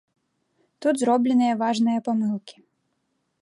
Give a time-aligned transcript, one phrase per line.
[0.85, 2.57] Тут зробленыя важныя памылкі.